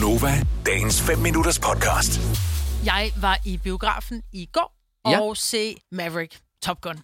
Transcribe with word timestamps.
Gunova, 0.00 0.32
dagens 0.66 1.02
5 1.02 1.18
minutters 1.18 1.58
podcast. 1.58 2.20
Jeg 2.84 3.12
var 3.20 3.38
i 3.44 3.56
biografen 3.56 4.22
i 4.32 4.48
går 4.52 4.76
Ja. 5.10 5.20
og 5.20 5.36
se 5.36 5.76
Maverick 5.92 6.40
Top 6.62 6.80
Gun. 6.80 6.98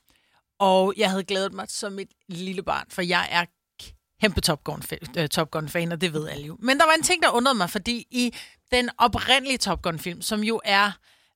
Og 0.60 0.94
jeg 0.96 1.10
havde 1.10 1.24
glædet 1.24 1.52
mig 1.52 1.66
som 1.68 1.98
et 1.98 2.08
lille 2.28 2.62
barn, 2.62 2.86
for 2.90 3.02
jeg 3.02 3.28
er 3.30 3.44
kæmpe 4.20 4.40
Top 4.40 4.64
Gun-fan, 4.64 4.98
øh, 5.18 5.28
Top 5.28 5.50
Gun-fan, 5.50 5.92
og 5.92 6.00
det 6.00 6.12
ved 6.12 6.28
alle 6.28 6.46
jo. 6.46 6.56
Men 6.62 6.78
der 6.78 6.84
var 6.86 6.92
en 6.92 7.02
ting, 7.02 7.22
der 7.22 7.30
undrede 7.30 7.54
mig, 7.56 7.70
fordi 7.70 8.06
i 8.10 8.34
den 8.72 8.88
oprindelige 8.98 9.58
Top 9.58 9.82
Gun-film, 9.82 10.22
som 10.22 10.40
jo 10.44 10.60
er 10.64 10.90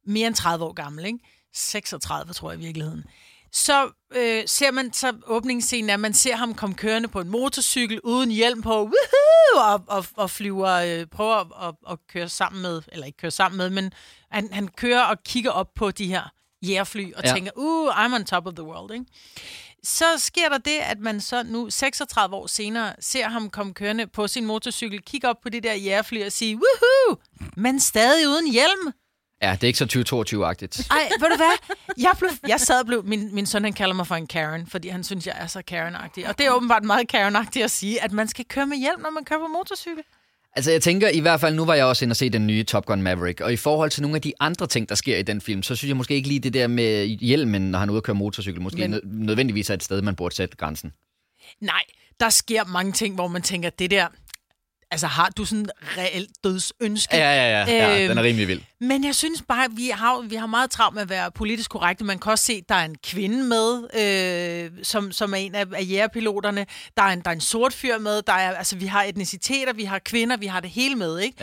mere 0.07 0.27
end 0.27 0.35
30 0.35 0.65
år 0.65 0.73
gammel, 0.73 1.05
ikke? 1.05 1.19
36 1.55 2.33
tror 2.33 2.51
jeg 2.51 2.61
i 2.61 2.65
virkeligheden, 2.65 3.05
så 3.53 3.91
øh, 4.17 4.43
ser 4.47 4.71
man 4.71 4.93
så 4.93 5.13
åbningsscenen, 5.27 5.91
at 5.91 6.01
man 6.01 6.15
ser 6.15 6.37
ham 6.37 6.55
komme 6.55 6.77
kørende 6.77 7.09
på 7.09 7.21
en 7.21 7.29
motorcykel 7.29 8.01
uden 8.01 8.31
hjelm 8.31 8.63
på, 8.63 8.71
woohoo, 8.75 9.73
og, 9.73 9.83
og, 9.87 10.05
og 10.17 10.31
flyver, 10.31 10.71
øh, 10.71 11.07
prøver 11.07 11.35
at, 11.37 11.69
at, 11.69 11.75
at 11.93 11.99
køre 12.13 12.29
sammen 12.29 12.63
med, 12.63 12.83
eller 12.93 13.07
ikke 13.07 13.19
køre 13.19 13.31
sammen 13.31 13.57
med, 13.59 13.71
men 13.71 13.93
han, 14.31 14.53
han 14.53 14.69
kører 14.69 15.03
og 15.03 15.23
kigger 15.25 15.51
op 15.51 15.75
på 15.75 15.91
de 15.91 16.07
her 16.07 16.23
jægerfly 16.63 17.13
og 17.13 17.23
Ja. 17.25 17.33
tænker, 17.35 17.51
uh, 17.57 18.05
I'm 18.05 18.15
on 18.15 18.25
top 18.25 18.47
of 18.47 18.55
the 18.55 18.65
world, 18.65 18.93
ikke? 18.93 19.05
Så 19.85 20.05
sker 20.19 20.49
der 20.49 20.59
det, 20.59 20.79
at 20.79 20.99
man 20.99 21.21
så 21.21 21.43
nu 21.43 21.71
36 21.71 22.37
år 22.37 22.47
senere 22.47 22.95
ser 23.01 23.29
ham 23.29 23.51
komme 23.51 23.75
kørende 23.75 24.07
på 24.07 24.29
sin 24.29 24.47
motorcykel, 24.47 25.03
kigge 25.03 25.29
op 25.29 25.37
på 25.43 25.49
de 25.49 25.61
der 25.61 25.75
jægerfly 25.75 26.25
og 26.27 26.33
sige, 26.33 26.57
woohoo, 26.57 27.23
men 27.57 27.81
stadig 27.81 28.29
uden 28.29 28.53
hjelm. 28.53 28.93
Ja, 29.43 29.53
det 29.53 29.63
er 29.63 29.67
ikke 29.67 29.79
så 29.79 29.85
2022-agtigt. 29.85 30.87
Ej, 30.91 31.09
ved 31.21 31.29
du 31.31 31.37
hvad? 31.37 31.75
Jeg, 31.99 32.11
blev, 32.19 32.31
jeg 32.49 32.61
sad 32.61 32.81
og 32.81 32.87
blev... 32.87 33.05
Min, 33.05 33.35
min 33.35 33.47
søn, 33.47 33.65
han 33.65 33.73
kalder 33.73 33.95
mig 33.95 34.07
for 34.07 34.15
en 34.15 34.27
Karen, 34.27 34.67
fordi 34.67 34.89
han 34.89 35.05
synes, 35.05 35.27
jeg 35.27 35.35
er 35.39 35.47
så 35.47 35.63
Karen-agtig. 35.71 36.29
Og 36.29 36.39
det 36.39 36.47
er 36.47 36.51
åbenbart 36.51 36.85
meget 36.85 37.15
Karen-agtigt 37.15 37.63
at 37.65 37.71
sige, 37.71 38.03
at 38.03 38.13
man 38.13 38.29
skal 38.29 38.45
køre 38.45 38.67
med 38.67 38.77
hjelm, 38.77 39.01
når 39.03 39.11
man 39.11 39.25
kører 39.25 39.41
på 39.41 39.47
motorcykel. 39.47 40.03
Altså, 40.57 40.71
jeg 40.71 40.83
tænker 40.83 41.09
i 41.09 41.21
hvert 41.21 41.41
fald, 41.41 41.55
nu 41.55 41.65
var 41.65 41.75
jeg 41.75 41.85
også 41.85 42.05
inde 42.05 42.13
og 42.13 42.17
se 42.17 42.31
den 42.31 42.47
nye 42.47 42.65
Top 42.65 42.87
Gun 42.87 43.03
Maverick, 43.03 43.41
og 43.41 43.53
i 43.53 43.57
forhold 43.57 43.91
til 43.91 44.03
nogle 44.03 44.15
af 44.17 44.23
de 44.23 44.33
andre 44.41 44.67
ting, 44.67 44.89
der 44.89 44.95
sker 44.95 45.17
i 45.19 45.23
den 45.23 45.41
film, 45.41 45.63
så 45.63 45.77
synes 45.77 45.89
jeg 45.89 45.97
måske 45.97 46.15
ikke 46.15 46.29
lige 46.29 46.41
det 46.41 46.55
der 46.55 46.67
med 46.67 47.07
hjelmen, 47.07 47.63
når 47.71 47.79
han 47.79 47.89
er 47.89 47.93
ude 47.93 47.99
og 47.99 48.03
køre 48.03 48.15
motorcykel, 48.17 48.61
måske 48.63 48.79
Men- 48.79 48.91
nød- 48.91 49.01
nødvendigvis 49.05 49.71
er 49.71 49.75
et 49.75 49.83
sted, 49.85 50.03
man 50.03 50.17
burde 50.17 50.35
sætte 50.35 50.57
grænsen. 50.57 50.93
Nej, 51.61 51.83
der 52.21 52.29
sker 52.31 52.65
mange 52.65 52.93
ting, 52.93 53.15
hvor 53.15 53.29
man 53.29 53.43
tænker, 53.43 53.71
det 53.71 53.91
der... 53.91 54.07
Altså, 54.91 55.07
har 55.07 55.31
du 55.37 55.45
sådan 55.45 55.67
reelt 55.99 56.31
dødsønske? 56.45 57.17
Ja, 57.17 57.35
ja, 57.35 57.65
ja. 57.65 57.75
ja 57.77 58.01
Øhm, 58.03 58.09
den 58.09 58.19
er 58.19 58.23
rimelig 58.23 58.49
vild. 58.49 58.61
Men 58.81 59.05
jeg 59.05 59.15
synes 59.15 59.43
bare, 59.49 59.67
vi 59.77 59.89
har, 59.95 60.21
vi 60.29 60.35
har 60.35 60.47
meget 60.47 60.71
travlt 60.71 60.95
med 60.95 61.03
at 61.03 61.11
være 61.11 61.31
politisk 61.31 61.71
korrekte. 61.71 62.05
Man 62.05 62.19
kan 62.19 62.33
også 62.33 62.45
se, 62.45 62.53
at 62.53 62.69
der 62.69 62.75
er 62.75 62.85
en 62.85 62.97
kvinde 63.05 63.43
med, 63.45 63.71
øh, 64.75 64.85
som, 64.85 65.13
som 65.13 65.33
er 65.33 65.37
en 65.37 65.55
af, 65.55 65.65
af 65.77 65.83
jægerpiloterne. 65.91 66.67
Der 66.97 67.03
er, 67.03 67.13
en, 67.13 67.21
der 67.21 67.31
er 67.31 67.35
en 67.35 67.41
sort 67.41 67.73
fyr 67.73 67.99
med. 67.99 68.23
Der 68.27 68.33
er, 68.33 68.55
altså, 68.55 68.77
vi 68.77 68.87
har 68.87 69.03
etniciteter, 69.05 69.73
vi 69.73 69.85
har 69.85 69.99
kvinder, 69.99 70.37
vi 70.37 70.47
har 70.47 70.61
det 70.61 70.71
hele 70.71 70.95
med, 70.95 71.19
ikke? 71.19 71.37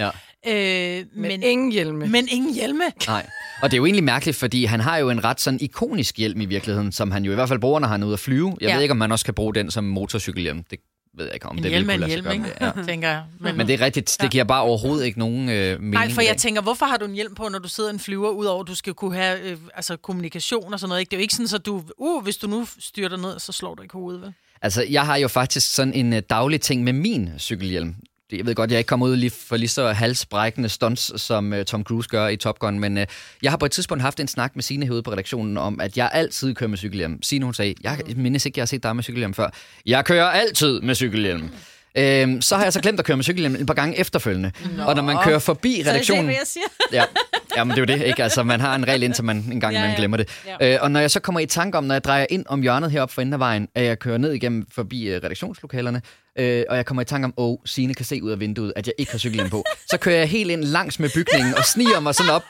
Ja. 0.46 1.00
Øh, 1.00 1.06
Men, 1.14 1.22
men, 1.22 1.44
ingen 1.44 1.72
hjelme. 1.72 2.08
men 2.08 2.28
ingen 2.32 2.54
hjelme. 2.54 2.84
Nej. 3.08 3.26
Og 3.62 3.72
det 3.72 3.78
er 3.78 3.78
jo 3.78 3.86
egentlig 3.86 4.04
mærkeligt, 4.04 4.38
fordi 4.38 4.66
han 4.66 4.80
har 4.80 4.98
jo 4.98 5.10
en 5.10 5.24
ret 5.24 5.42
sådan 5.42 5.60
ikonisk 5.62 6.18
hjelm 6.18 6.42
i 6.42 6.46
virkeligheden, 6.46 6.92
som 6.92 7.12
han 7.12 7.26
jo 7.26 7.32
i 7.32 7.36
hvert 7.36 7.48
fald 7.50 7.60
bruger, 7.60 7.80
når 7.80 7.88
han 7.88 8.02
er 8.04 8.06
ude 8.08 8.14
at 8.14 8.20
flyve. 8.20 8.58
Jeg 8.62 8.68
Ja. 8.70 8.76
ved 8.76 8.82
ikke, 8.82 8.92
om 8.92 8.98
man 8.98 9.12
også 9.12 9.26
kan 9.26 9.34
bruge 9.34 9.56
den 9.56 9.72
som 9.72 9.84
motorcykelhjelm. 9.84 10.64
Det 10.72 10.80
ved 11.18 11.26
jeg 11.26 11.34
ikke, 11.34 11.46
om 11.46 11.58
En 11.58 11.64
det 11.64 11.72
hjelm 11.72 11.88
ville 11.88 11.94
kunne 11.94 12.08
lade 12.08 12.24
sig 12.24 12.32
hjelm, 12.32 12.44
gøre. 12.44 12.70
ikke? 12.70 12.80
Ja. 12.80 12.84
Tænker 12.92 13.10
jeg. 13.10 13.24
Men, 13.40 13.58
Men 13.58 13.68
det 13.68 13.82
er 13.82 13.86
rigtigt, 13.86 14.18
det 14.22 14.32
giver 14.32 14.44
bare 14.44 14.62
overhovedet 14.62 15.06
ikke 15.06 15.20
nogen 15.20 15.50
øh, 15.50 15.80
mening. 15.80 15.94
Nej, 15.94 16.10
for 16.10 16.22
jeg 16.22 16.38
tænker, 16.38 16.62
hvorfor 16.62 16.86
har 16.86 16.98
du 16.98 17.06
en 17.06 17.14
hjelm 17.14 17.36
på, 17.36 17.50
når 17.50 17.60
du 17.60 17.70
sidder 17.70 17.90
en 17.90 18.00
flyver, 18.00 18.30
udover 18.30 18.62
at 18.62 18.68
du 18.68 18.76
skal 18.76 18.94
kunne 18.94 19.16
have 19.16 19.40
øh, 19.42 19.58
altså, 19.76 19.98
kommunikation 19.98 20.74
og 20.74 20.80
sådan 20.80 20.90
noget? 20.90 21.00
Ikke? 21.00 21.10
Det 21.10 21.16
er 21.16 21.20
jo 21.20 21.22
ikke 21.22 21.34
sådan, 21.34 21.56
at 21.56 21.66
du, 21.66 21.84
uh, 21.98 22.24
hvis 22.24 22.38
du 22.38 22.48
nu 22.48 22.68
styrter 22.80 23.18
ned, 23.18 23.40
så 23.40 23.52
slår 23.52 23.76
du 23.76 23.82
ikke 23.82 23.94
hovedet, 23.94 24.22
vel? 24.22 24.34
Altså, 24.62 24.86
jeg 24.90 25.06
har 25.06 25.18
jo 25.18 25.28
faktisk 25.28 25.74
sådan 25.76 25.94
en 25.94 26.14
uh, 26.14 26.20
daglig 26.30 26.62
ting 26.62 26.84
med 26.84 26.94
min 26.94 27.30
cykelhjelm. 27.40 27.96
Det- 28.34 28.38
Jeg 28.38 28.46
ved 28.46 28.56
godt, 28.56 28.72
jeg 28.72 28.78
ikke 28.80 28.88
kommer 28.88 29.06
ud 29.06 29.16
lige 29.16 29.30
for 29.48 29.58
lige 29.58 29.70
så 29.70 29.92
halsbrækkende 29.92 30.70
stunts, 30.70 31.22
som 31.22 31.54
uh, 31.54 31.64
Tom 31.64 31.84
Cruise 31.84 32.10
gør 32.10 32.28
i 32.28 32.36
Top 32.36 32.60
Gun, 32.60 32.80
men 32.80 32.98
uh, 32.98 33.04
jeg 33.42 33.52
har 33.52 33.58
på 33.58 33.66
et 33.66 33.72
tidspunkt 33.72 34.02
haft 34.02 34.20
en 34.20 34.28
snak 34.28 34.52
med 34.56 34.64
Signe 34.64 34.86
herude 34.86 35.04
på 35.04 35.12
redaktionen 35.12 35.58
om, 35.58 35.82
at 35.82 35.98
jeg 35.98 36.10
altid 36.14 36.54
kører 36.56 36.68
med 36.70 36.78
cykelhjelm. 36.78 37.24
Signe, 37.24 37.46
hun 37.46 37.54
sagde, 37.54 37.76
jeg 37.84 37.98
mindes 38.16 38.46
ikke, 38.46 38.60
jeg 38.60 38.62
har 38.62 38.68
set 38.68 38.84
dig 38.84 38.96
med 38.96 39.04
cykelhjelm 39.04 39.34
før. 39.34 39.50
Jeg 39.86 40.06
kører 40.06 40.26
altid 40.26 40.82
med 40.82 40.96
cykelhjelm. 40.96 41.50
Øhm, 41.98 42.42
så 42.42 42.56
har 42.56 42.64
jeg 42.64 42.74
så 42.74 42.80
glemt 42.82 43.00
at 43.00 43.06
køre 43.06 43.18
med 43.18 43.24
cykelhjelm 43.24 43.56
et 43.56 43.68
par 43.68 43.74
gange 43.74 43.98
efterfølgende. 44.00 44.52
Nå. 44.78 44.84
Og 44.84 44.96
når 44.96 45.04
man 45.04 45.18
kører 45.24 45.40
forbi 45.40 45.74
Så 45.74 45.78
det 45.80 45.88
er 45.88 45.92
redaktionen... 45.92 46.26
hvad 46.26 46.34
jeg 46.36 46.48
siger. 46.48 46.66
Ja. 46.92 47.04
ja, 47.58 47.64
men 47.64 47.72
det 47.72 47.90
er 47.90 47.94
jo 47.94 48.00
det, 48.00 48.06
ikke? 48.06 48.24
Altså, 48.24 48.44
man 48.44 48.60
har 48.60 48.76
en 48.76 48.88
regel, 48.88 49.04
indtil 49.04 49.24
man 49.24 49.38
en 49.52 49.60
gang 49.60 49.74
Ja, 49.74 49.84
ja, 49.86 49.94
glemmer 49.98 50.18
det. 50.18 50.30
Ja. 50.62 50.74
Øh, 50.74 50.80
og 50.82 50.92
når 50.92 51.00
jeg 51.00 51.12
så 51.12 51.20
kommer 51.20 51.40
i 51.40 51.46
tanke 51.46 51.78
om, 51.78 51.84
når 51.84 51.96
jeg 51.96 52.04
drejer 52.04 52.26
ind 52.30 52.46
om 52.48 52.62
hjørnet 52.62 52.92
heroppe 52.92 53.14
for 53.14 53.22
enden 53.22 53.34
af 53.34 53.40
vejen, 53.40 53.68
at 53.76 53.84
jeg 53.84 54.00
kører 54.00 54.18
ned 54.18 54.32
igennem 54.32 54.66
forbi 54.72 55.04
øh, 55.10 55.16
redaktionslokalerne, 55.24 56.02
øh, 56.40 56.64
og 56.70 56.76
jeg 56.78 56.86
kommer 56.86 57.02
i 57.02 57.06
tanke 57.06 57.26
om, 57.26 57.34
åh, 57.38 57.58
Signe 57.66 57.94
kan 57.94 58.06
se 58.06 58.24
ud 58.24 58.32
af 58.32 58.40
vinduet, 58.40 58.74
at 58.76 58.88
jeg 58.88 58.94
ikke 58.98 59.12
har 59.12 59.20
cykelhjelm 59.20 59.50
på, 59.50 59.64
så 59.90 59.98
kører 59.98 60.18
jeg 60.18 60.28
helt 60.28 60.52
ind 60.52 60.64
langs 60.64 61.00
med 61.00 61.10
bygningen 61.16 61.54
og 61.58 61.64
sniger 61.66 62.00
mig 62.00 62.16
sådan 62.16 62.32
op 62.32 62.44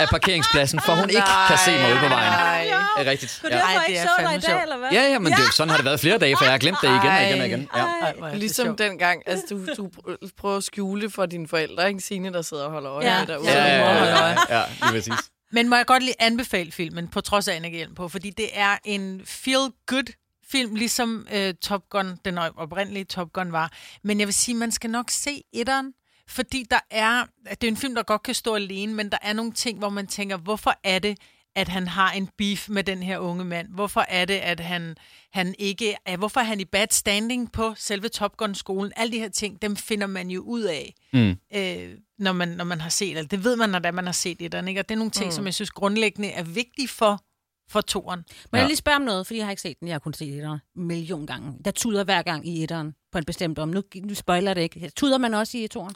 af 0.00 0.08
parkeringspladsen, 0.08 0.80
for 0.80 0.92
hun 0.94 1.08
ikke 1.10 1.22
kan 1.48 1.58
se 1.64 1.70
mig 1.70 1.92
ude 1.92 2.00
på 2.00 2.08
vejen. 2.08 2.32
Nej. 2.32 2.62
Det 2.98 3.06
er 3.06 3.10
rigtigt. 3.10 3.40
Det 3.42 3.52
er 3.52 3.56
Ja. 3.56 3.62
Ej, 3.64 3.74
det 3.74 3.88
ikke 3.88 4.00
er 4.00 4.06
så 4.06 4.10
dig 4.18 4.22
i 4.22 4.26
fandme 4.26 4.40
dag, 4.40 4.50
sjovt. 4.50 4.62
eller 4.62 4.76
hvad? 4.78 4.88
Ja, 4.92 5.02
ja, 5.02 5.18
men 5.18 5.32
det, 5.32 5.54
sådan 5.54 5.70
har 5.70 5.76
det 5.76 5.84
været 5.84 6.00
flere 6.00 6.18
dage, 6.18 6.36
for 6.36 6.44
jeg 6.44 6.52
har 6.52 6.58
glemt 6.58 6.78
det 6.82 6.88
igen 6.88 7.10
og 7.10 7.22
igen 7.22 7.40
og 7.40 7.46
igen. 7.46 7.68
Ja. 7.76 7.84
Ej, 8.26 8.34
Ligesom 8.36 8.76
dengang, 8.76 9.22
altså 9.26 9.44
du, 9.50 9.66
du 9.76 9.90
pr- 9.98 10.28
prøver 10.38 10.56
at 10.56 10.64
skjule 10.64 11.10
for 11.10 11.26
dine 11.26 11.48
forældre, 11.48 11.88
ikke? 11.88 12.00
Signe, 12.00 12.32
der 12.32 12.42
sidder 12.42 12.64
og 12.64 12.70
holder 12.70 12.92
øje 12.92 13.06
Ja. 13.06 13.18
med 13.18 13.26
dig. 13.26 13.38
Ja, 13.44 13.64
Ja, 13.64 13.76
ja, 13.76 14.04
ja, 14.04 14.28
ja, 14.28 14.58
ja, 14.58 14.62
lige 14.82 14.90
præcis. 14.92 15.30
Men 15.52 15.68
må 15.68 15.76
jeg 15.76 15.86
godt 15.86 16.02
lige 16.02 16.14
anbefale 16.18 16.72
filmen, 16.72 17.08
på 17.08 17.20
trods 17.20 17.48
af, 17.48 17.54
at 17.54 17.62
jeg 17.62 17.72
ikke 17.74 17.94
på, 17.96 18.08
fordi 18.08 18.30
det 18.30 18.48
er 18.52 18.76
en 18.84 19.20
feel-good 19.24 20.42
film, 20.50 20.74
ligesom 20.74 21.26
øh, 21.32 21.54
Top 21.54 21.82
Gun, 21.90 22.16
den 22.24 22.38
oprindelige 22.38 23.04
Top 23.04 23.32
Gun 23.32 23.52
var. 23.52 23.70
Men 24.04 24.18
jeg 24.20 24.26
vil 24.28 24.34
sige, 24.34 24.54
man 24.54 24.72
skal 24.72 24.90
nok 24.90 25.06
se 25.10 25.42
etteren, 25.52 25.92
fordi 26.28 26.66
der 26.70 26.80
er, 26.90 27.24
det 27.50 27.64
er 27.64 27.68
en 27.68 27.76
film, 27.76 27.94
der 27.94 28.02
godt 28.02 28.22
kan 28.22 28.34
stå 28.34 28.54
alene, 28.54 28.94
men 28.94 29.10
der 29.10 29.18
er 29.22 29.32
nogle 29.32 29.52
ting, 29.52 29.78
hvor 29.78 29.88
man 29.88 30.06
tænker, 30.06 30.36
hvorfor 30.36 30.74
er 30.84 30.98
det, 30.98 31.18
at 31.56 31.68
han 31.68 31.88
har 31.88 32.12
en 32.12 32.28
beef 32.38 32.68
med 32.68 32.84
den 32.84 33.02
her 33.02 33.18
unge 33.18 33.44
mand? 33.44 33.68
Hvorfor 33.68 34.04
er 34.08 34.24
det, 34.24 34.34
at 34.34 34.60
han, 34.60 34.96
han 35.32 35.54
ikke 35.58 35.96
er, 36.06 36.16
hvorfor 36.16 36.40
er 36.40 36.44
han 36.44 36.60
i 36.60 36.64
bad 36.64 36.86
standing 36.90 37.52
på 37.52 37.74
selve 37.76 38.08
Top 38.08 38.36
Gun-skolen? 38.36 38.92
Alle 38.96 39.12
de 39.12 39.18
her 39.18 39.28
ting, 39.28 39.62
dem 39.62 39.76
finder 39.76 40.06
man 40.06 40.30
jo 40.30 40.40
ud 40.40 40.62
af, 40.62 40.94
Mm. 41.12 41.36
øh, 41.54 41.90
når, 42.18 42.32
man, 42.32 42.48
når 42.48 42.64
man 42.64 42.80
har 42.80 42.88
set 42.88 43.16
det. 43.16 43.30
Det 43.30 43.44
ved 43.44 43.56
man, 43.56 43.70
når 43.70 43.78
det 43.78 43.94
man 43.94 44.06
har 44.06 44.12
set 44.12 44.38
det. 44.40 44.44
Ikke? 44.68 44.80
Og 44.80 44.88
det 44.88 44.94
er 44.94 44.98
nogle 44.98 45.10
ting, 45.10 45.26
mm. 45.26 45.32
som 45.32 45.44
jeg 45.44 45.54
synes 45.54 45.70
grundlæggende 45.70 46.28
er 46.30 46.42
vigtige 46.42 46.88
for, 46.88 47.20
for 47.68 47.80
toren. 47.80 48.24
Må 48.52 48.56
jeg 48.56 48.62
Ja. 48.62 48.66
lige 48.66 48.76
spørge 48.76 48.96
om 48.96 49.02
noget, 49.02 49.26
fordi 49.26 49.38
jeg 49.38 49.46
har 49.46 49.50
ikke 49.50 49.62
set 49.62 49.80
den. 49.80 49.88
Jeg 49.88 49.94
har 49.94 49.98
kun 49.98 50.14
set 50.14 50.34
etteren 50.36 50.60
en 50.76 50.84
million 50.86 51.26
gange. 51.26 51.58
Der 51.64 51.70
tuder 51.70 52.04
hver 52.04 52.22
gang 52.22 52.48
i 52.48 52.62
etteren 52.62 52.94
på 53.12 53.18
en 53.18 53.24
bestemt 53.24 53.58
om. 53.58 53.68
Nu, 53.68 53.82
nu 53.94 54.14
spoiler 54.14 54.54
det 54.54 54.60
ikke. 54.62 54.90
Tuder 54.96 55.18
man 55.18 55.34
også 55.34 55.58
i 55.58 55.68
toren? 55.68 55.94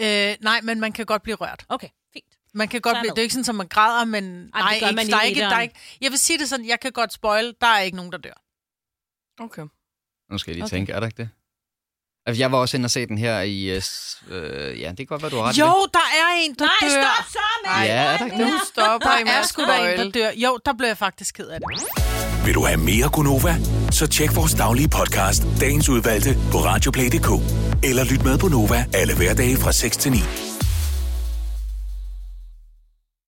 Øh, 0.00 0.36
nej, 0.40 0.60
men 0.60 0.80
man 0.80 0.92
kan 0.92 1.06
godt 1.06 1.22
blive 1.22 1.36
rørt. 1.36 1.64
Okay, 1.68 1.88
fint. 2.12 2.24
Man 2.54 2.68
kan 2.68 2.80
godt 2.80 2.96
blive, 3.00 3.10
det 3.10 3.18
er 3.18 3.22
jo 3.22 3.24
ikke 3.24 3.34
sådan, 3.34 3.50
at 3.50 3.54
man 3.54 3.68
græder, 3.68 4.04
men 4.04 4.24
nej, 4.24 4.78
gør 4.80 4.86
ikke, 4.88 4.96
man 4.96 5.06
der, 5.06 5.16
er 5.16 5.22
ikke, 5.22 5.40
der 5.40 5.46
er 5.46 5.48
etteren. 5.48 5.62
ikke, 5.62 5.74
jeg 6.00 6.10
vil 6.10 6.18
sige 6.18 6.38
det 6.38 6.48
sådan, 6.48 6.66
jeg 6.66 6.80
kan 6.80 6.92
godt 6.92 7.12
spoil, 7.12 7.54
der 7.60 7.66
er 7.66 7.80
ikke 7.80 7.96
nogen, 7.96 8.12
der 8.12 8.18
dør. 8.18 8.42
Okay. 9.44 9.62
Nu 10.30 10.38
skal 10.38 10.50
jeg 10.50 10.54
lige 10.56 10.64
Okay. 10.64 10.76
tænke, 10.76 10.92
er 10.92 11.00
der 11.00 11.06
ikke 11.06 11.22
det? 11.22 11.28
Altså, 12.26 12.42
jeg 12.42 12.52
var 12.52 12.58
også 12.58 12.76
inde 12.76 12.86
og 12.86 12.90
se 12.90 13.06
den 13.06 13.18
her 13.18 13.40
i... 13.40 13.64
Øh, 13.64 13.82
øh, 14.30 14.80
ja, 14.80 14.88
det 14.88 14.96
kan 14.96 15.06
godt 15.06 15.22
være, 15.22 15.30
du 15.30 15.36
har 15.36 15.42
ret 15.48 15.56
i 15.56 15.60
Jo, 15.60 15.66
det. 15.66 15.94
der 15.94 15.98
er 15.98 16.42
en, 16.44 16.54
der 16.58 16.64
Nej, 16.64 16.74
dør. 16.82 16.88
stop 17.02 17.26
så, 17.32 17.38
mand! 17.66 17.86
Ja, 17.86 17.94
er 17.94 18.16
der 18.18 18.24
ikke 18.24 18.36
det? 18.36 18.46
Nu 18.46 18.52
stopper 18.72 19.08
I 19.16 19.18
Der 19.18 19.24
med 19.24 19.32
er 19.32 19.42
sgu 19.46 19.62
en, 19.62 19.68
der 19.68 20.10
dør. 20.10 20.30
Jo, 20.36 20.58
der 20.66 20.72
blev 20.78 20.88
jeg 20.88 20.98
faktisk 20.98 21.34
ked 21.34 21.46
af 21.46 21.58
det. 21.60 21.82
Vil 22.44 22.54
du 22.54 22.64
have 22.64 22.80
mere 22.80 23.08
Gunova? 23.12 23.56
Så 23.90 24.06
tjek 24.06 24.36
vores 24.36 24.54
daglige 24.54 24.88
podcast, 24.88 25.42
dagens 25.60 25.88
udvalgte, 25.88 26.36
på 26.52 26.58
radioplay.dk. 26.58 27.30
Eller 27.84 28.04
lyt 28.04 28.24
med 28.24 28.38
på 28.38 28.48
Nova 28.48 28.84
alle 28.94 29.16
hverdage 29.16 29.56
fra 29.56 29.72
6 29.72 29.96
til 29.96 30.12
9. 30.12 30.18